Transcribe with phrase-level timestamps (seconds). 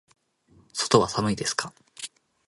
[0.73, 1.71] 外は寒いですか。